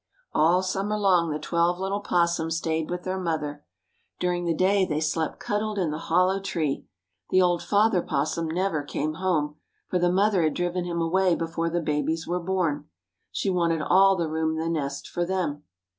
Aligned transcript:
All 0.33 0.63
summer 0.63 0.97
long 0.97 1.29
the 1.29 1.37
twelve 1.37 1.77
little 1.79 1.99
opossums 1.99 2.57
stayed 2.57 2.89
with 2.89 3.03
their 3.03 3.19
mother. 3.19 3.63
During 4.19 4.45
the 4.45 4.53
day 4.55 4.83
they 4.83 4.99
slept 4.99 5.39
cuddled 5.39 5.77
in 5.77 5.91
the 5.91 5.99
hollow 6.09 6.39
tree. 6.39 6.87
The 7.29 7.43
old 7.43 7.61
father 7.61 7.99
opossum 8.01 8.47
never 8.47 8.81
came 8.81 9.13
home, 9.21 9.57
for 9.89 9.99
the 9.99 10.11
mother 10.11 10.41
had 10.41 10.55
driven 10.55 10.85
him 10.85 11.01
away 11.01 11.35
before 11.35 11.69
the 11.69 11.81
babies 11.81 12.25
were 12.27 12.39
born. 12.39 12.89
She 13.31 13.51
wanted 13.51 13.83
all 13.83 14.15
the 14.15 14.27
room 14.27 14.57
in 14.57 14.57
the 14.57 14.69
nest 14.69 15.07
for 15.07 15.23
them. 15.23 15.65